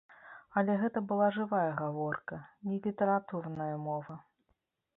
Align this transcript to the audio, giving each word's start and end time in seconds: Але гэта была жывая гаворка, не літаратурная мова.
Але 0.59 0.77
гэта 0.83 0.99
была 1.11 1.27
жывая 1.35 1.71
гаворка, 1.81 2.39
не 2.71 2.79
літаратурная 2.89 3.71
мова. 3.87 4.21